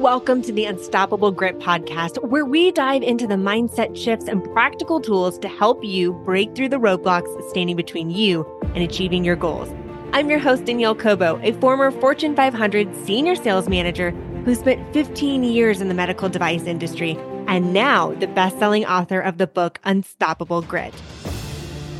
Welcome 0.00 0.42
to 0.42 0.52
the 0.52 0.64
Unstoppable 0.64 1.30
Grit 1.30 1.58
podcast, 1.58 2.20
where 2.26 2.46
we 2.46 2.72
dive 2.72 3.02
into 3.02 3.26
the 3.26 3.34
mindset 3.34 3.96
shifts 3.96 4.26
and 4.26 4.42
practical 4.52 5.00
tools 5.00 5.38
to 5.40 5.48
help 5.48 5.84
you 5.84 6.14
break 6.24 6.56
through 6.56 6.70
the 6.70 6.78
roadblocks 6.78 7.50
standing 7.50 7.76
between 7.76 8.10
you 8.10 8.44
and 8.74 8.78
achieving 8.78 9.22
your 9.22 9.36
goals. 9.36 9.68
I'm 10.12 10.30
your 10.30 10.38
host, 10.38 10.64
Danielle 10.64 10.94
Cobo, 10.94 11.38
a 11.42 11.52
former 11.60 11.90
Fortune 11.90 12.34
500 12.34 13.04
senior 13.04 13.36
sales 13.36 13.68
manager 13.68 14.10
who 14.44 14.54
spent 14.54 14.92
15 14.94 15.44
years 15.44 15.80
in 15.80 15.88
the 15.88 15.94
medical 15.94 16.28
device 16.28 16.64
industry 16.64 17.16
and 17.46 17.72
now 17.72 18.12
the 18.14 18.26
best 18.28 18.58
selling 18.58 18.86
author 18.86 19.20
of 19.20 19.36
the 19.38 19.46
book 19.46 19.78
Unstoppable 19.84 20.62
Grit. 20.62 20.94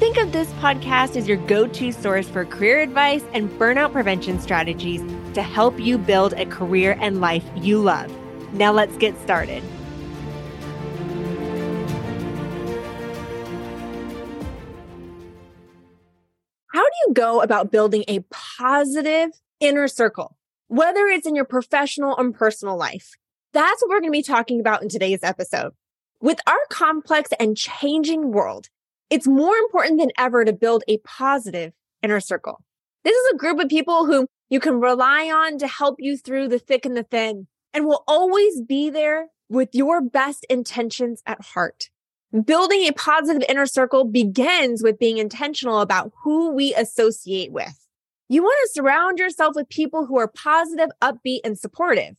Think 0.01 0.17
of 0.17 0.33
this 0.33 0.49
podcast 0.55 1.15
as 1.15 1.29
your 1.29 1.37
go 1.47 1.69
to 1.69 1.93
source 1.93 2.29
for 2.29 2.45
career 2.47 2.81
advice 2.81 3.23
and 3.35 3.51
burnout 3.51 3.93
prevention 3.93 4.41
strategies 4.41 5.03
to 5.35 5.43
help 5.43 5.79
you 5.81 5.99
build 5.99 6.33
a 6.35 6.47
career 6.47 6.97
and 7.01 7.21
life 7.21 7.45
you 7.57 7.81
love. 7.81 8.11
Now 8.53 8.73
let's 8.73 8.97
get 8.97 9.21
started. 9.21 9.63
How 16.73 16.83
do 16.83 16.91
you 17.07 17.15
go 17.15 17.41
about 17.43 17.71
building 17.71 18.05
a 18.09 18.21
positive 18.31 19.31
inner 19.61 19.89
circle, 19.89 20.37
whether 20.69 21.07
it's 21.07 21.27
in 21.27 21.35
your 21.35 21.45
professional 21.45 22.17
and 22.17 22.35
personal 22.35 22.77
life? 22.77 23.13
That's 23.53 23.83
what 23.83 23.91
we're 23.91 24.01
going 24.01 24.13
to 24.13 24.19
be 24.19 24.23
talking 24.23 24.61
about 24.61 24.83
in 24.83 24.89
today's 24.89 25.23
episode. 25.23 25.73
With 26.21 26.41
our 26.47 26.57
complex 26.71 27.31
and 27.39 27.57
changing 27.57 28.33
world, 28.33 28.69
it's 29.11 29.27
more 29.27 29.55
important 29.57 30.01
than 30.01 30.13
ever 30.17 30.45
to 30.45 30.53
build 30.53 30.85
a 30.89 30.99
positive 30.99 31.73
inner 32.03 32.21
circle. 32.21 32.63
This 33.05 33.15
is 33.15 33.33
a 33.33 33.37
group 33.37 33.59
of 33.59 33.69
people 33.69 34.07
who 34.07 34.27
you 34.53 34.61
can 34.61 34.81
rely 34.81 35.31
on 35.31 35.57
to 35.57 35.67
help 35.67 35.97
you 35.99 36.15
through 36.15 36.47
the 36.47 36.59
thick 36.59 36.85
and 36.85 36.95
the 36.95 37.05
thin 37.05 37.47
and 37.73 37.87
will 37.87 38.05
always 38.07 38.61
be 38.61 38.91
there 38.91 39.29
with 39.49 39.71
your 39.73 40.03
best 40.03 40.45
intentions 40.51 41.23
at 41.25 41.43
heart. 41.43 41.89
Building 42.45 42.87
a 42.87 42.93
positive 42.93 43.43
inner 43.49 43.65
circle 43.65 44.05
begins 44.05 44.83
with 44.83 44.99
being 44.99 45.17
intentional 45.17 45.81
about 45.81 46.13
who 46.23 46.53
we 46.53 46.75
associate 46.75 47.51
with. 47.51 47.89
You 48.29 48.43
want 48.43 48.59
to 48.67 48.75
surround 48.75 49.19
yourself 49.19 49.55
with 49.57 49.71
people 49.71 50.05
who 50.05 50.19
are 50.19 50.29
positive, 50.29 50.91
upbeat, 51.01 51.41
and 51.45 51.59
supportive. 51.59 52.17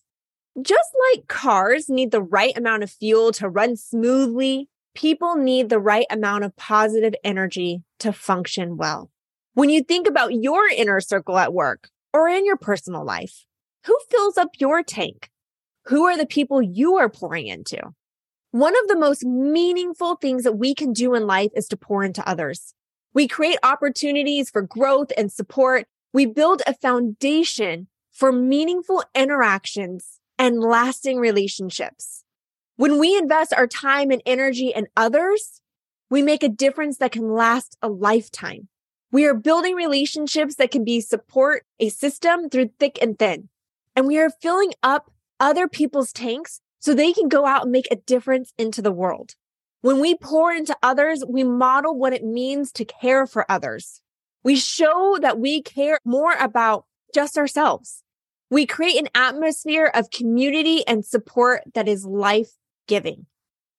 Just 0.60 0.90
like 1.12 1.28
cars 1.28 1.88
need 1.88 2.10
the 2.10 2.24
right 2.24 2.58
amount 2.58 2.82
of 2.82 2.90
fuel 2.90 3.32
to 3.34 3.48
run 3.48 3.76
smoothly, 3.76 4.70
people 4.96 5.36
need 5.36 5.70
the 5.70 5.78
right 5.80 6.08
amount 6.10 6.46
of 6.46 6.56
positive 6.56 7.14
energy 7.24 7.84
to 8.00 8.12
function 8.12 8.76
well. 8.76 9.12
When 9.54 9.70
you 9.70 9.84
think 9.84 10.08
about 10.08 10.34
your 10.34 10.68
inner 10.68 11.00
circle 11.00 11.38
at 11.38 11.54
work, 11.54 11.92
or 12.14 12.28
in 12.28 12.46
your 12.46 12.58
personal 12.58 13.04
life? 13.04 13.46
Who 13.86 13.98
fills 14.10 14.38
up 14.38 14.50
your 14.60 14.84
tank? 14.84 15.30
Who 15.86 16.06
are 16.06 16.18
the 16.18 16.26
people 16.26 16.62
you 16.62 16.96
are 16.96 17.10
pouring 17.10 17.48
into? 17.48 17.82
One 18.52 18.74
of 18.84 18.88
the 18.88 18.98
most 18.98 19.26
meaningful 19.26 20.16
things 20.16 20.44
that 20.44 20.58
we 20.58 20.76
can 20.76 20.94
do 20.94 21.16
in 21.16 21.26
life 21.26 21.52
is 21.56 21.68
to 21.70 21.78
pour 21.78 22.04
into 22.04 22.28
others. 22.28 22.74
We 23.14 23.28
create 23.28 23.58
opportunities 23.64 24.50
for 24.50 24.62
growth 24.62 25.12
and 25.18 25.32
support. 25.32 25.88
We 26.14 26.26
build 26.26 26.62
a 26.66 26.76
foundation 26.76 27.88
for 28.12 28.32
meaningful 28.32 29.04
interactions 29.16 30.20
and 30.38 30.60
lasting 30.60 31.18
relationships. 31.18 32.24
When 32.76 33.00
we 33.00 33.18
invest 33.18 33.54
our 33.54 33.68
time 33.68 34.12
and 34.12 34.22
energy 34.26 34.70
in 34.70 34.88
others, 34.96 35.62
we 36.10 36.22
make 36.22 36.44
a 36.44 36.50
difference 36.50 36.98
that 36.98 37.12
can 37.12 37.34
last 37.34 37.78
a 37.82 37.90
lifetime. 37.90 38.68
We 39.14 39.28
are 39.28 39.36
building 39.36 39.76
relationships 39.76 40.56
that 40.56 40.72
can 40.72 40.84
be 40.84 41.00
support 41.00 41.68
a 41.80 41.90
system 41.90 42.50
through 42.50 42.72
thick 42.80 42.98
and 43.00 43.18
thin. 43.18 43.50
And 43.96 44.08
we 44.08 44.18
are 44.18 44.32
filling 44.32 44.74
up 44.82 45.12
other 45.40 45.68
people's 45.68 46.12
tanks 46.12 46.62
so 46.80 46.96
they 46.96 47.14
can 47.14 47.28
go 47.28 47.46
out 47.46 47.62
and 47.62 47.72
make 47.72 47.88
a 47.92 47.96
difference 47.96 48.54
into 48.58 48.82
the 48.82 48.92
world. 48.92 49.36
When 49.82 50.00
we 50.00 50.16
pour 50.16 50.52
into 50.52 50.76
others, 50.82 51.24
we 51.30 51.44
model 51.44 51.96
what 51.96 52.14
it 52.14 52.24
means 52.24 52.72
to 52.72 52.86
care 52.86 53.28
for 53.28 53.46
others. 53.52 54.02
We 54.44 54.56
show 54.56 55.20
that 55.22 55.38
we 55.38 55.62
care 55.62 56.00
more 56.04 56.34
about 56.34 56.86
just 57.14 57.38
ourselves. 57.38 58.02
We 58.50 58.66
create 58.66 59.00
an 59.00 59.10
atmosphere 59.14 59.92
of 59.94 60.10
community 60.10 60.88
and 60.88 61.06
support 61.06 61.62
that 61.76 61.88
is 61.88 62.04
life 62.04 62.54
giving. 62.88 63.28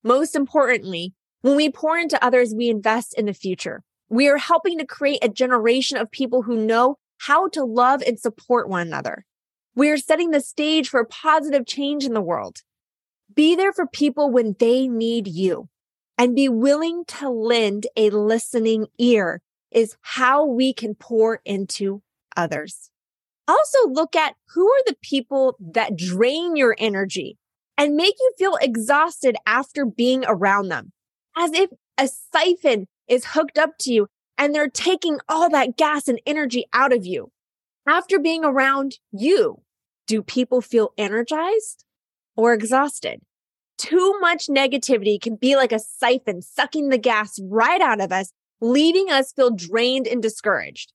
Most 0.04 0.37
importantly, 0.37 1.12
when 1.41 1.56
we 1.56 1.72
pour 1.72 1.98
into 1.98 2.25
others, 2.25 2.54
we 2.54 2.69
invest 2.69 3.19
in 3.19 3.26
the 3.26 3.34
future. 3.34 3.82
We 4.14 4.28
are 4.28 4.38
helping 4.38 4.78
to 4.78 4.86
create 4.86 5.25
a 5.25 5.28
generation 5.28 5.98
of 5.98 6.08
people 6.08 6.42
who 6.42 6.56
know 6.56 6.98
how 7.19 7.48
to 7.48 7.64
love 7.64 8.00
and 8.00 8.16
support 8.16 8.69
one 8.69 8.86
another. 8.86 9.26
We 9.75 9.91
are 9.91 9.97
setting 9.97 10.30
the 10.30 10.41
stage 10.41 10.88
for 10.88 11.04
positive 11.04 11.66
change 11.66 12.04
in 12.04 12.14
the 12.14 12.20
world. 12.20 12.58
Be 13.34 13.56
there 13.56 13.72
for 13.72 13.88
people 13.88 14.30
when 14.30 14.54
they 14.60 14.86
need 14.86 15.26
you 15.26 15.69
and 16.16 16.36
be 16.36 16.48
willing 16.48 17.04
to 17.06 17.28
lend 17.28 17.88
a 17.97 18.10
listening 18.10 18.86
ear 18.98 19.42
is 19.72 19.97
how 20.02 20.46
we 20.46 20.72
can 20.72 20.94
pour 20.94 21.41
into 21.44 22.00
others. 22.36 22.91
Also 23.48 23.88
look 23.88 24.14
at 24.14 24.36
who 24.50 24.64
are 24.69 24.82
the 24.86 24.96
people 25.02 25.56
that 25.58 25.96
drain 25.96 26.54
your 26.54 26.76
energy 26.78 27.36
and 27.76 27.96
make 27.96 28.14
you 28.20 28.32
feel 28.38 28.58
exhausted 28.62 29.34
after 29.44 29.84
being 29.84 30.25
around 30.28 30.69
them 30.69 30.92
as 31.36 31.52
if 31.52 31.70
a 31.98 32.06
siphon 32.06 32.86
is 33.09 33.26
hooked 33.26 33.59
up 33.59 33.78
to 33.81 33.92
you 33.92 34.06
and 34.37 34.54
they're 34.54 34.69
taking 34.69 35.19
all 35.28 35.48
that 35.50 35.76
gas 35.76 36.09
and 36.09 36.20
energy 36.26 36.66
out 36.72 36.92
of 36.92 37.06
you. 37.06 37.31
After 37.87 38.19
being 38.19 38.44
around 38.44 38.98
you, 39.12 39.62
do 40.06 40.22
people 40.22 40.60
feel 40.60 40.92
energized 40.97 41.84
or 42.37 42.53
exhausted? 42.53 43.20
Too 43.76 44.14
much 44.20 44.47
negativity 44.47 45.20
can 45.20 45.37
be 45.37 45.56
like 45.56 45.72
a 45.72 45.78
siphon 45.78 46.43
sucking 46.43 46.88
the 46.88 46.98
gas 46.98 47.38
right 47.43 47.81
out 47.81 48.00
of 48.00 48.12
us, 48.12 48.32
leaving 48.60 49.10
us 49.10 49.32
feel 49.32 49.50
drained 49.50 50.06
and 50.06 50.22
discouraged. 50.22 50.93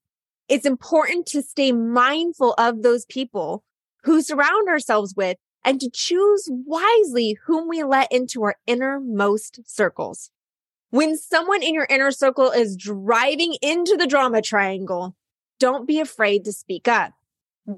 It's 0.48 0.66
important 0.66 1.28
to 1.28 1.42
stay 1.42 1.72
mindful 1.72 2.54
of 2.58 2.82
those 2.82 3.06
people 3.06 3.64
who 4.04 4.22
surround 4.22 4.68
ourselves 4.68 5.14
with 5.16 5.38
and 5.64 5.80
to 5.82 5.90
choose 5.94 6.50
wisely 6.50 7.38
whom 7.46 7.68
we 7.68 7.84
let 7.84 8.12
into 8.12 8.44
our 8.44 8.56
innermost 8.66 9.60
circles. 9.66 10.32
When 10.92 11.18
someone 11.18 11.62
in 11.62 11.76
your 11.76 11.86
inner 11.88 12.10
circle 12.10 12.50
is 12.50 12.76
driving 12.76 13.56
into 13.62 13.96
the 13.96 14.08
drama 14.08 14.42
triangle, 14.42 15.16
don't 15.60 15.88
be 15.88 16.00
afraid 16.00 16.46
to 16.46 16.52
speak 16.52 16.88
up. 16.88 17.14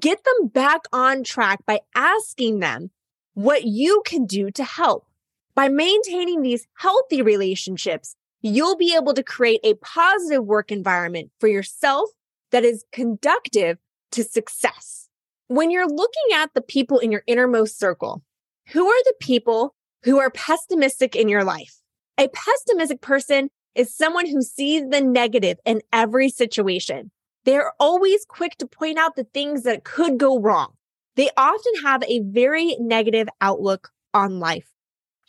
Get 0.00 0.24
them 0.24 0.48
back 0.48 0.82
on 0.92 1.22
track 1.22 1.66
by 1.66 1.80
asking 1.94 2.60
them 2.60 2.90
what 3.34 3.64
you 3.64 4.02
can 4.06 4.24
do 4.24 4.50
to 4.52 4.64
help. 4.64 5.06
By 5.54 5.68
maintaining 5.68 6.40
these 6.40 6.66
healthy 6.78 7.20
relationships, 7.20 8.16
you'll 8.40 8.76
be 8.76 8.94
able 8.96 9.12
to 9.12 9.22
create 9.22 9.60
a 9.62 9.74
positive 9.74 10.46
work 10.46 10.72
environment 10.72 11.30
for 11.38 11.48
yourself 11.48 12.08
that 12.50 12.64
is 12.64 12.86
conductive 12.92 13.76
to 14.12 14.24
success. 14.24 15.10
When 15.48 15.70
you're 15.70 15.86
looking 15.86 16.34
at 16.34 16.54
the 16.54 16.62
people 16.62 16.98
in 16.98 17.12
your 17.12 17.24
innermost 17.26 17.78
circle, 17.78 18.22
who 18.68 18.88
are 18.88 19.04
the 19.04 19.14
people 19.20 19.74
who 20.04 20.18
are 20.18 20.30
pessimistic 20.30 21.14
in 21.14 21.28
your 21.28 21.44
life? 21.44 21.81
A 22.18 22.28
pessimistic 22.28 23.00
person 23.00 23.48
is 23.74 23.94
someone 23.94 24.26
who 24.26 24.42
sees 24.42 24.88
the 24.88 25.00
negative 25.00 25.58
in 25.64 25.80
every 25.92 26.28
situation. 26.28 27.10
They're 27.44 27.72
always 27.80 28.24
quick 28.26 28.56
to 28.58 28.66
point 28.66 28.98
out 28.98 29.16
the 29.16 29.24
things 29.24 29.62
that 29.62 29.84
could 29.84 30.18
go 30.18 30.38
wrong. 30.38 30.74
They 31.16 31.30
often 31.36 31.72
have 31.84 32.02
a 32.04 32.20
very 32.20 32.76
negative 32.78 33.28
outlook 33.40 33.90
on 34.14 34.40
life. 34.40 34.68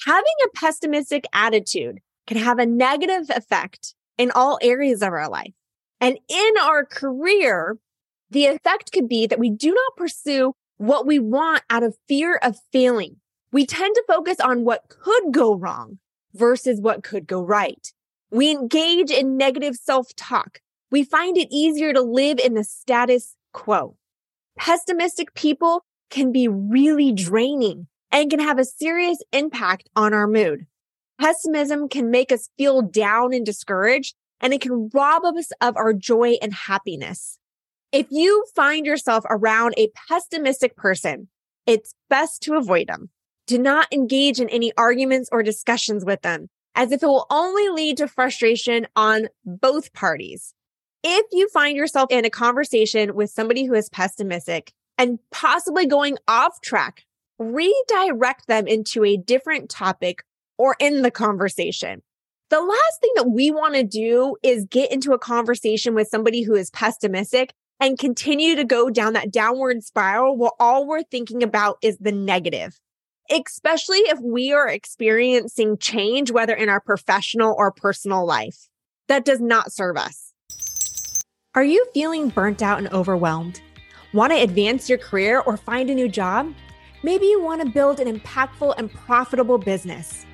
Having 0.05 0.33
a 0.45 0.49
pessimistic 0.55 1.25
attitude 1.33 1.99
can 2.27 2.38
have 2.38 2.59
a 2.59 2.66
negative 2.66 3.29
effect 3.29 3.95
in 4.17 4.31
all 4.31 4.59
areas 4.61 5.01
of 5.01 5.13
our 5.13 5.29
life. 5.29 5.53
And 6.01 6.19
in 6.27 6.51
our 6.61 6.85
career, 6.85 7.77
the 8.29 8.45
effect 8.45 8.91
could 8.91 9.07
be 9.07 9.25
that 9.27 9.39
we 9.39 9.50
do 9.50 9.73
not 9.73 9.97
pursue 9.97 10.53
what 10.77 11.06
we 11.06 11.19
want 11.19 11.63
out 11.69 11.83
of 11.83 11.97
fear 12.07 12.39
of 12.44 12.59
failing. 12.71 13.18
We 13.51 13.65
tend 13.65 13.95
to 13.95 14.03
focus 14.07 14.39
on 14.39 14.65
what 14.65 14.89
could 14.89 15.31
go 15.31 15.56
wrong 15.56 16.00
versus 16.33 16.80
what 16.80 17.03
could 17.03 17.27
go 17.27 17.41
right. 17.41 17.94
We 18.31 18.51
engage 18.51 19.12
in 19.12 19.38
negative 19.38 19.75
self 19.75 20.15
talk. 20.15 20.59
We 20.91 21.03
find 21.03 21.38
it 21.38 21.47
easier 21.51 21.94
to 21.94 22.01
live 22.01 22.39
in 22.39 22.53
the 22.53 22.63
status 22.63 23.35
quo. 23.53 23.95
Pessimistic 24.57 25.33
people 25.33 25.83
can 26.09 26.31
be 26.31 26.47
really 26.47 27.12
draining 27.12 27.88
and 28.12 28.30
can 28.30 28.39
have 28.39 28.59
a 28.59 28.65
serious 28.65 29.18
impact 29.31 29.89
on 29.95 30.13
our 30.13 30.27
mood. 30.27 30.68
Pessimism 31.19 31.89
can 31.89 32.12
make 32.12 32.31
us 32.31 32.50
feel 32.57 32.81
down 32.81 33.33
and 33.33 33.45
discouraged, 33.45 34.15
and 34.39 34.53
it 34.53 34.62
can 34.62 34.89
rob 34.94 35.24
us 35.25 35.51
of 35.62 35.75
our 35.77 35.94
joy 35.94 36.38
and 36.41 36.53
happiness. 36.53 37.39
If 37.91 38.07
you 38.09 38.45
find 38.56 38.86
yourself 38.86 39.24
around 39.29 39.75
a 39.77 39.89
pessimistic 40.07 40.75
person, 40.75 41.27
it's 41.65 41.95
best 42.09 42.41
to 42.44 42.56
avoid 42.56 42.88
them. 42.88 43.09
Do 43.48 43.57
not 43.57 43.92
engage 43.92 44.40
in 44.40 44.50
any 44.50 44.72
arguments 44.78 45.30
or 45.31 45.44
discussions 45.44 46.06
with 46.06 46.22
them 46.22 46.50
as 46.75 46.92
if 46.92 47.04
it 47.04 47.07
will 47.07 47.28
only 47.30 47.69
lead 47.69 47.98
to 47.98 48.07
frustration 48.07 48.88
on 48.95 49.28
both 49.45 49.94
parties. 49.94 50.54
If 51.04 51.25
you 51.31 51.50
find 51.50 51.78
yourself 51.78 52.07
in 52.12 52.25
a 52.25 52.30
conversation 52.30 53.13
with 53.16 53.30
somebody 53.30 53.66
who 53.66 53.74
is 53.74 53.90
pessimistic 53.90 54.72
and 54.98 55.19
possibly 55.31 55.86
going 55.86 56.18
off 56.28 56.62
track 56.62 57.04
redirect 57.40 58.48
them 58.48 58.68
into 58.68 59.04
a 59.04 59.18
different 59.18 59.69
topic 59.69 60.24
or 60.57 60.75
in 60.80 61.01
the 61.01 61.12
conversation. 61.12 62.01
The 62.50 62.62
last 62.62 63.01
thing 63.01 63.12
that 63.16 63.31
we 63.31 63.51
want 63.51 63.74
to 63.75 63.84
do 63.84 64.36
is 64.44 64.66
get 64.66 64.92
into 64.92 65.13
a 65.13 65.19
conversation 65.19 65.96
with 65.96 66.07
somebody 66.07 66.44
who 66.44 66.54
is 66.54 66.69
pessimistic 66.69 67.54
and 67.80 67.98
continue 67.98 68.56
to 68.56 68.63
go 68.63 68.89
down 68.89 69.13
that 69.13 69.31
downward 69.31 69.84
spiral 69.84 70.38
while 70.38 70.56
all 70.60 70.86
we're 70.86 71.04
thinking 71.04 71.42
about 71.42 71.78
is 71.81 71.98
the 71.98 72.12
negative, 72.12 72.80
especially 73.30 74.00
if 74.00 74.20
we 74.20 74.54
are 74.54 74.68
experiencing 74.68 75.78
change, 75.78 76.31
whether 76.31 76.54
in 76.54 76.70
our 76.70 76.81
professional 76.81 77.56
or 77.58 77.72
personal 77.72 78.25
life. 78.25 78.68
That 79.08 79.25
does 79.25 79.42
not 79.42 79.72
serve 79.72 79.98
us. 79.98 80.34
Are 81.56 81.64
you 81.64 81.86
feeling 81.94 82.30
burnt 82.30 82.62
out 82.62 82.80
and 82.80 82.88
overwhelmed? 82.90 83.62
Want 84.14 84.31
to 84.31 84.42
advance 84.42 84.90
your 84.90 84.98
career 84.98 85.42
or 85.42 85.58
find 85.58 85.90
a 85.90 85.96
new 85.96 86.08
job? 86.08 86.54
Maybe 87.04 87.25
you 87.25 87.42
want 87.42 87.62
to 87.62 87.70
build 87.70 88.00
an 88.00 88.20
impactful 88.20 88.75
and 88.78 88.92
profitable 88.92 89.58
business. 89.58 90.25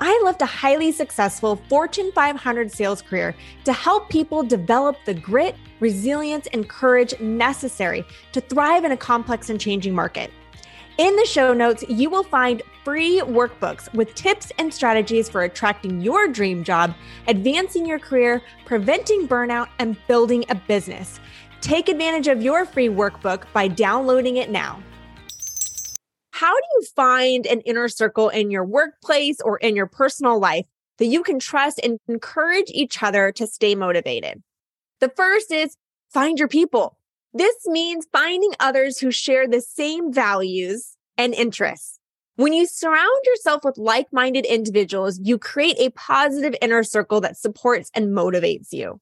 I 0.00 0.20
left 0.24 0.42
a 0.42 0.46
highly 0.46 0.90
successful 0.90 1.56
Fortune 1.68 2.10
500 2.12 2.72
sales 2.72 3.02
career 3.02 3.34
to 3.64 3.72
help 3.72 4.08
people 4.08 4.42
develop 4.42 4.96
the 5.06 5.14
grit, 5.14 5.54
resilience, 5.80 6.48
and 6.52 6.68
courage 6.68 7.18
necessary 7.20 8.04
to 8.32 8.40
thrive 8.40 8.84
in 8.84 8.92
a 8.92 8.96
complex 8.96 9.50
and 9.50 9.60
changing 9.60 9.94
market. 9.94 10.30
In 10.96 11.16
the 11.16 11.26
show 11.26 11.52
notes, 11.52 11.82
you 11.88 12.08
will 12.08 12.22
find 12.22 12.62
free 12.84 13.20
workbooks 13.20 13.92
with 13.94 14.14
tips 14.14 14.52
and 14.58 14.72
strategies 14.72 15.28
for 15.28 15.42
attracting 15.42 16.00
your 16.00 16.28
dream 16.28 16.62
job, 16.62 16.94
advancing 17.26 17.84
your 17.84 17.98
career, 17.98 18.40
preventing 18.64 19.26
burnout, 19.26 19.66
and 19.80 19.96
building 20.06 20.44
a 20.50 20.54
business. 20.54 21.18
Take 21.60 21.88
advantage 21.88 22.28
of 22.28 22.44
your 22.44 22.64
free 22.64 22.88
workbook 22.88 23.42
by 23.52 23.66
downloading 23.66 24.36
it 24.36 24.50
now. 24.50 24.80
How 26.30 26.54
do 26.54 26.66
you 26.76 26.86
find 26.94 27.44
an 27.44 27.60
inner 27.62 27.88
circle 27.88 28.28
in 28.28 28.52
your 28.52 28.64
workplace 28.64 29.40
or 29.40 29.58
in 29.58 29.74
your 29.74 29.86
personal 29.86 30.38
life 30.38 30.66
that 30.98 31.06
you 31.06 31.24
can 31.24 31.40
trust 31.40 31.80
and 31.82 31.98
encourage 32.06 32.70
each 32.70 33.02
other 33.02 33.32
to 33.32 33.48
stay 33.48 33.74
motivated? 33.74 34.44
The 35.00 35.08
first 35.08 35.50
is 35.50 35.76
find 36.12 36.38
your 36.38 36.46
people. 36.46 36.96
This 37.34 37.66
means 37.66 38.06
finding 38.12 38.52
others 38.60 38.98
who 38.98 39.10
share 39.10 39.48
the 39.48 39.60
same 39.60 40.12
values 40.12 40.96
and 41.18 41.34
interests. 41.34 41.98
When 42.36 42.52
you 42.52 42.66
surround 42.66 43.20
yourself 43.24 43.64
with 43.64 43.76
like 43.76 44.06
minded 44.12 44.46
individuals, 44.46 45.20
you 45.22 45.36
create 45.38 45.76
a 45.78 45.90
positive 45.90 46.54
inner 46.62 46.84
circle 46.84 47.20
that 47.20 47.36
supports 47.36 47.90
and 47.92 48.08
motivates 48.08 48.72
you. 48.72 49.00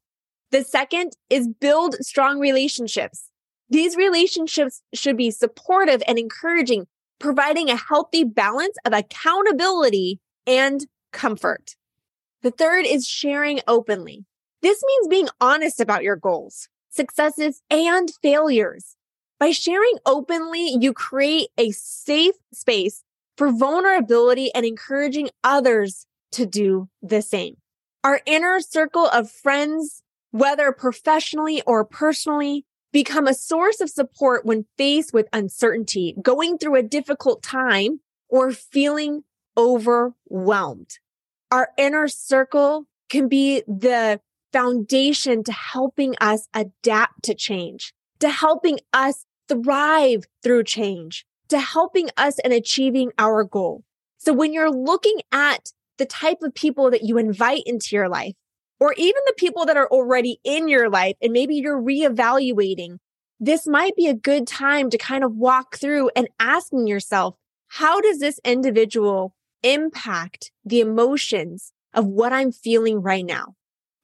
The 0.50 0.64
second 0.64 1.12
is 1.31 1.49
build 1.49 1.96
strong 2.00 2.38
relationships. 2.38 3.29
These 3.70 3.96
relationships 3.96 4.82
should 4.94 5.17
be 5.17 5.31
supportive 5.31 6.02
and 6.06 6.19
encouraging, 6.19 6.87
providing 7.19 7.70
a 7.70 7.76
healthy 7.76 8.25
balance 8.25 8.76
of 8.84 8.93
accountability 8.93 10.20
and 10.46 10.87
comfort. 11.12 11.75
The 12.43 12.50
third 12.50 12.84
is 12.87 13.06
sharing 13.06 13.61
openly. 13.67 14.25
This 14.61 14.82
means 14.87 15.08
being 15.08 15.29
honest 15.40 15.81
about 15.81 16.02
your 16.02 16.17
goals, 16.17 16.69
successes, 16.93 17.62
and 17.71 18.11
failures. 18.23 18.97
By 19.41 19.50
sharing 19.50 19.99
openly, 20.06 20.77
you 20.81 20.93
create 20.93 21.49
a 21.59 21.73
safe 21.73 22.37
space 22.53 23.03
for 23.37 23.50
vulnerability 23.50 24.55
and 24.55 24.65
encouraging 24.65 25.31
others 25.43 26.06
to 26.33 26.47
do 26.47 26.89
the 27.03 27.23
same. 27.23 27.56
Our 28.05 28.21
inner 28.27 28.61
circle 28.61 29.06
of 29.06 29.31
friends, 29.31 30.03
whether 30.31 30.71
professionally 30.71 31.62
or 31.67 31.85
personally, 31.85 32.65
become 32.93 33.27
a 33.27 33.35
source 33.35 33.81
of 33.81 33.91
support 33.91 34.44
when 34.44 34.67
faced 34.77 35.12
with 35.12 35.29
uncertainty, 35.33 36.15
going 36.23 36.59
through 36.59 36.77
a 36.77 36.83
difficult 36.83 37.43
time, 37.43 38.00
or 38.29 38.53
feeling 38.53 39.25
overwhelmed. 39.56 40.99
Our 41.50 41.71
inner 41.77 42.09
circle 42.09 42.87
can 43.09 43.29
be 43.29 43.62
the 43.67 44.21
foundation 44.52 45.43
to 45.44 45.52
helping 45.52 46.14
us 46.20 46.49
adapt 46.54 47.22
to 47.25 47.34
change, 47.34 47.93
to 48.20 48.28
helping 48.28 48.78
us 48.93 49.25
thrive 49.49 50.25
through 50.43 50.64
change, 50.64 51.25
to 51.49 51.58
helping 51.58 52.08
us 52.16 52.38
in 52.44 52.52
achieving 52.52 53.10
our 53.19 53.44
goal. 53.44 53.84
So 54.19 54.32
when 54.32 54.52
you're 54.52 54.70
looking 54.70 55.20
at 55.32 55.72
the 55.99 56.06
type 56.06 56.38
of 56.43 56.54
people 56.54 56.90
that 56.90 57.02
you 57.02 57.19
invite 57.19 57.62
into 57.66 57.96
your 57.96 58.08
life, 58.08 58.34
or 58.81 58.94
even 58.96 59.20
the 59.26 59.34
people 59.37 59.64
that 59.66 59.76
are 59.76 59.88
already 59.88 60.38
in 60.43 60.69
your 60.69 60.90
life 60.90 61.16
and 61.22 61.32
maybe 61.32 61.55
you're 61.55 61.81
reevaluating, 61.81 62.98
this 63.38 63.66
might 63.66 63.94
be 63.96 64.08
a 64.08 64.14
good 64.14 64.46
time 64.46 64.90
to 64.90 64.98
kind 64.98 65.25
of 65.25 65.34
walk 65.37 65.76
through 65.76 66.10
and 66.16 66.28
asking 66.40 66.87
yourself, 66.87 67.37
how 67.69 68.00
does 68.00 68.19
this 68.19 68.40
individual 68.44 69.34
impact 69.62 70.50
the 70.64 70.81
emotions 70.81 71.72
of 71.94 72.06
what 72.06 72.32
I'm 72.32 72.52
feeling 72.52 73.02
right 73.02 73.25
now? 73.25 73.55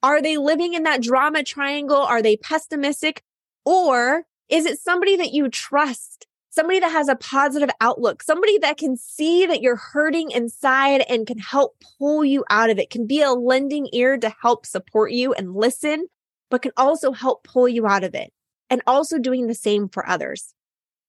Are 0.02 0.22
they 0.22 0.36
living 0.36 0.74
in 0.74 0.84
that 0.84 1.02
drama 1.02 1.42
triangle? 1.42 1.96
Are 1.96 2.22
they 2.22 2.36
pessimistic? 2.36 3.22
Or 3.64 4.24
is 4.48 4.64
it 4.64 4.78
somebody 4.78 5.16
that 5.16 5.32
you 5.32 5.48
trust 5.48 6.28
somebody 6.58 6.80
that 6.80 6.90
has 6.90 7.06
a 7.06 7.14
positive 7.14 7.70
outlook, 7.80 8.20
somebody 8.20 8.58
that 8.58 8.76
can 8.76 8.96
see 8.96 9.46
that 9.46 9.62
you're 9.62 9.76
hurting 9.76 10.32
inside 10.32 11.04
and 11.08 11.24
can 11.24 11.38
help 11.38 11.76
pull 11.98 12.24
you 12.24 12.44
out 12.50 12.68
of 12.68 12.80
it, 12.80 12.90
can 12.90 13.06
be 13.06 13.22
a 13.22 13.30
lending 13.30 13.88
ear 13.92 14.18
to 14.18 14.34
help 14.42 14.66
support 14.66 15.12
you 15.12 15.32
and 15.32 15.54
listen, 15.54 16.08
but 16.50 16.62
can 16.62 16.72
also 16.76 17.12
help 17.12 17.44
pull 17.44 17.68
you 17.68 17.86
out 17.86 18.02
of 18.02 18.12
it 18.12 18.32
and 18.70 18.82
also 18.88 19.18
doing 19.18 19.46
the 19.46 19.54
same 19.54 19.88
for 19.88 20.08
others. 20.08 20.52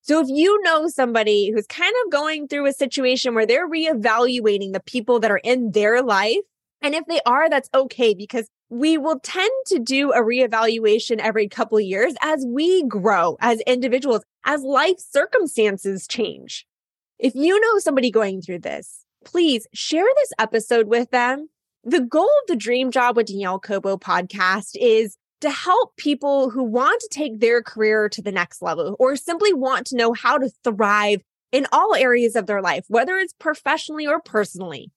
So 0.02 0.22
if 0.22 0.28
you 0.30 0.62
know 0.62 0.88
somebody 0.88 1.50
who's 1.50 1.66
kind 1.66 1.96
of 2.06 2.12
going 2.12 2.48
through 2.48 2.68
a 2.68 2.74
situation 2.74 3.34
where 3.34 3.48
they're 3.48 3.68
reevaluating 3.68 4.74
the 4.74 4.84
people 4.86 5.20
that 5.20 5.32
are 5.32 5.42
in 5.44 5.72
their 5.72 6.04
life, 6.04 6.38
and 6.80 6.94
if 6.94 7.06
they 7.08 7.22
are, 7.26 7.50
that's 7.50 7.70
okay 7.74 8.14
because 8.14 8.48
we 8.70 8.98
will 8.98 9.20
tend 9.20 9.52
to 9.68 9.80
do 9.80 10.12
a 10.12 10.22
reevaluation 10.22 11.18
every 11.18 11.48
couple 11.48 11.80
years 11.80 12.14
as 12.22 12.46
we 12.48 12.84
grow 12.84 13.38
as 13.42 13.62
individuals 13.62 14.24
as 14.46 14.62
life 14.62 15.00
circumstances 15.00 16.08
change. 16.08 16.66
If 17.18 17.36
you 17.36 17.60
know 17.60 17.80
somebody 17.80 18.12
going 18.12 18.42
through 18.42 18.60
this, 18.60 19.06
please 19.26 19.68
share 19.74 20.08
this 20.16 20.32
episode 20.38 20.88
with 20.88 21.10
them. 21.12 21.50
The 21.84 22.02
goal 22.02 22.30
of 22.42 22.48
the 22.48 22.56
Dream 22.56 22.92
Job 22.92 23.18
with 23.18 23.28
Danielle 23.28 23.60
Cobo 23.60 23.98
podcast 23.98 24.72
is 24.76 25.18
to 25.42 25.50
help 25.50 25.96
people 25.96 26.50
who 26.50 26.64
want 26.64 27.02
to 27.02 27.10
take 27.12 27.40
their 27.40 27.64
career 27.64 28.10
to 28.10 28.22
the 28.22 28.32
next 28.32 28.62
level 28.62 28.96
or 29.00 29.16
simply 29.16 29.54
want 29.54 29.88
to 29.88 29.96
know 29.96 30.14
how 30.14 30.38
to 30.38 30.52
thrive 30.64 31.22
in 31.52 31.66
all 31.72 31.96
areas 31.96 32.36
of 32.36 32.46
their 32.46 32.62
life, 32.62 32.86
whether 32.88 33.18
it's 33.18 33.34
professionally 33.34 34.06
or 34.06 34.22
personally. 34.22 34.92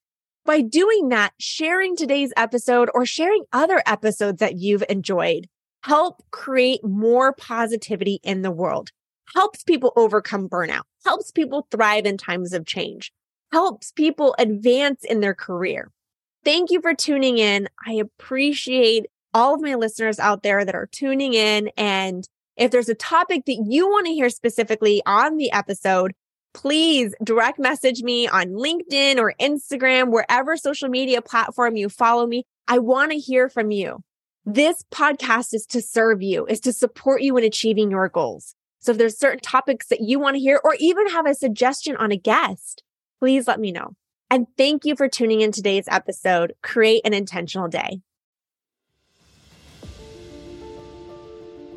By 0.44 0.60
doing 0.60 1.08
that, 1.10 1.32
sharing 1.38 1.94
today's 1.96 2.32
episode 2.36 2.90
or 2.94 3.06
sharing 3.06 3.44
other 3.52 3.82
episodes 3.86 4.40
that 4.40 4.56
you've 4.56 4.84
enjoyed 4.88 5.48
help 5.84 6.22
create 6.30 6.84
more 6.84 7.32
positivity 7.32 8.20
in 8.22 8.42
the 8.42 8.50
world 8.50 8.90
helps 9.34 9.62
people 9.62 9.92
overcome 9.96 10.48
burnout, 10.48 10.82
helps 11.04 11.30
people 11.30 11.66
thrive 11.70 12.06
in 12.06 12.16
times 12.16 12.52
of 12.52 12.66
change, 12.66 13.12
helps 13.50 13.92
people 13.92 14.34
advance 14.38 15.04
in 15.04 15.20
their 15.20 15.34
career. 15.34 15.90
Thank 16.44 16.70
you 16.70 16.80
for 16.80 16.94
tuning 16.94 17.38
in. 17.38 17.68
I 17.86 17.94
appreciate 17.94 19.06
all 19.32 19.54
of 19.54 19.62
my 19.62 19.74
listeners 19.74 20.18
out 20.18 20.42
there 20.42 20.64
that 20.64 20.74
are 20.74 20.88
tuning 20.90 21.34
in. 21.34 21.70
And 21.76 22.28
if 22.56 22.70
there's 22.70 22.88
a 22.88 22.94
topic 22.94 23.44
that 23.46 23.64
you 23.66 23.88
want 23.88 24.06
to 24.06 24.12
hear 24.12 24.28
specifically 24.28 25.02
on 25.06 25.36
the 25.36 25.52
episode, 25.52 26.12
please 26.54 27.14
direct 27.22 27.58
message 27.58 28.02
me 28.02 28.28
on 28.28 28.46
LinkedIn 28.50 29.18
or 29.18 29.34
Instagram, 29.40 30.10
wherever 30.10 30.56
social 30.56 30.88
media 30.88 31.22
platform 31.22 31.76
you 31.76 31.88
follow 31.88 32.26
me. 32.26 32.44
I 32.68 32.78
want 32.78 33.12
to 33.12 33.18
hear 33.18 33.48
from 33.48 33.70
you. 33.70 34.02
This 34.44 34.84
podcast 34.92 35.54
is 35.54 35.66
to 35.66 35.80
serve 35.80 36.22
you, 36.22 36.46
is 36.46 36.60
to 36.60 36.72
support 36.72 37.22
you 37.22 37.36
in 37.36 37.44
achieving 37.44 37.90
your 37.90 38.08
goals. 38.08 38.54
So 38.80 38.92
if 38.92 38.98
there's 38.98 39.18
certain 39.18 39.40
topics 39.40 39.86
that 39.88 40.00
you 40.00 40.18
want 40.18 40.34
to 40.34 40.40
hear 40.40 40.60
or 40.64 40.74
even 40.80 41.08
have 41.08 41.26
a 41.26 41.34
suggestion 41.34 41.96
on 41.96 42.10
a 42.10 42.16
guest, 42.16 42.82
please 43.20 43.46
let 43.46 43.60
me 43.60 43.70
know. 43.70 43.94
And 44.30 44.46
thank 44.56 44.84
you 44.84 44.96
for 44.96 45.08
tuning 45.08 45.42
in 45.42 45.52
today's 45.52 45.86
episode. 45.88 46.54
Create 46.62 47.02
an 47.04 47.14
intentional 47.14 47.68
day. 47.68 48.00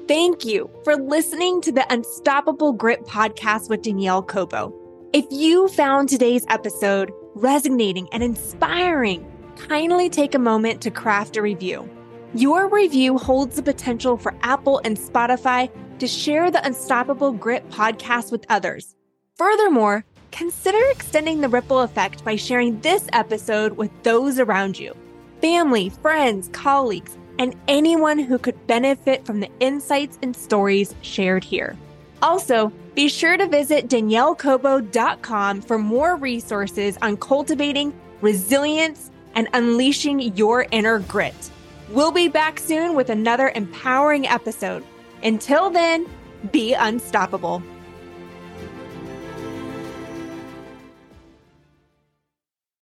Thank 0.07 0.45
you 0.45 0.69
for 0.83 0.95
listening 0.97 1.61
to 1.61 1.71
the 1.71 1.91
Unstoppable 1.91 2.73
Grit 2.73 3.05
podcast 3.05 3.71
with 3.71 3.81
Danielle 3.81 4.21
Cobo. 4.21 4.71
If 5.13 5.25
you 5.31 5.67
found 5.69 6.09
today's 6.09 6.45
episode 6.47 7.11
resonating 7.33 8.07
and 8.11 8.21
inspiring, 8.21 9.25
kindly 9.55 10.11
take 10.11 10.35
a 10.35 10.39
moment 10.39 10.81
to 10.81 10.91
craft 10.91 11.37
a 11.37 11.41
review. 11.41 11.89
Your 12.35 12.69
review 12.69 13.17
holds 13.17 13.55
the 13.55 13.63
potential 13.63 14.15
for 14.15 14.35
Apple 14.43 14.79
and 14.85 14.95
Spotify 14.95 15.71
to 15.97 16.07
share 16.07 16.51
the 16.51 16.63
Unstoppable 16.63 17.31
Grit 17.31 17.67
podcast 17.71 18.31
with 18.31 18.45
others. 18.47 18.95
Furthermore, 19.37 20.05
consider 20.31 20.77
extending 20.91 21.41
the 21.41 21.49
ripple 21.49 21.79
effect 21.79 22.23
by 22.23 22.35
sharing 22.35 22.79
this 22.81 23.07
episode 23.11 23.75
with 23.75 23.89
those 24.03 24.37
around 24.37 24.77
you 24.77 24.95
family, 25.41 25.89
friends, 25.89 26.47
colleagues, 26.53 27.17
and 27.39 27.55
anyone 27.67 28.19
who 28.19 28.37
could 28.37 28.67
benefit 28.67 29.25
from 29.25 29.39
the 29.39 29.49
insights 29.59 30.17
and 30.21 30.35
stories 30.35 30.95
shared 31.01 31.43
here. 31.43 31.75
Also, 32.21 32.71
be 32.95 33.09
sure 33.09 33.37
to 33.37 33.47
visit 33.47 33.87
daniellecobo.com 33.87 35.61
for 35.61 35.77
more 35.77 36.15
resources 36.15 36.97
on 37.01 37.17
cultivating 37.17 37.93
resilience 38.21 39.11
and 39.35 39.47
unleashing 39.53 40.19
your 40.35 40.65
inner 40.71 40.99
grit. 40.99 41.51
We'll 41.89 42.11
be 42.11 42.29
back 42.29 42.57
soon 42.57 42.95
with 42.95 43.09
another 43.09 43.51
empowering 43.53 44.27
episode. 44.27 44.83
Until 45.23 45.69
then, 45.69 46.07
be 46.51 46.73
unstoppable. 46.73 47.61